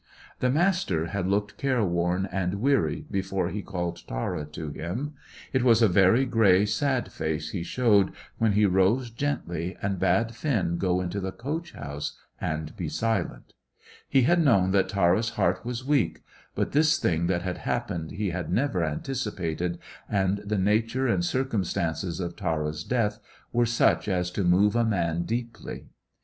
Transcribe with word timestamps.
The 0.39 0.49
Master 0.49 1.05
had 1.09 1.27
looked 1.27 1.57
careworn 1.59 2.27
and 2.31 2.55
weary 2.55 3.05
before 3.11 3.49
he 3.49 3.61
called 3.61 4.01
Tara 4.07 4.45
to 4.47 4.71
him. 4.71 5.13
It 5.53 5.61
was 5.61 5.83
a 5.83 5.87
very 5.87 6.25
grey, 6.25 6.65
sad 6.65 7.11
face 7.11 7.51
he 7.51 7.61
showed 7.61 8.11
when 8.39 8.53
he 8.53 8.65
rose 8.65 9.11
gently 9.11 9.77
and 9.79 9.99
bade 9.99 10.33
Finn 10.33 10.79
go 10.79 11.01
into 11.01 11.19
the 11.19 11.31
coach 11.31 11.73
house 11.73 12.17
and 12.39 12.75
be 12.75 12.89
silent. 12.89 13.53
He 14.09 14.23
had 14.23 14.43
known 14.43 14.71
that 14.71 14.89
Tara's 14.89 15.29
heart 15.37 15.63
was 15.63 15.85
weak, 15.85 16.23
but 16.55 16.71
this 16.71 16.97
thing 16.97 17.27
that 17.27 17.43
had 17.43 17.59
happened 17.59 18.09
he 18.13 18.31
had 18.31 18.51
never 18.51 18.83
anticipated, 18.83 19.77
and 20.09 20.39
the 20.39 20.57
nature 20.57 21.05
and 21.07 21.23
circumstances 21.23 22.19
of 22.19 22.35
Tara's 22.35 22.83
death 22.83 23.19
were 23.53 23.67
such 23.67 24.07
as 24.07 24.31
to 24.31 24.43
move 24.43 24.75
a 24.75 24.83
man 24.83 25.25
deeply. 25.25 25.85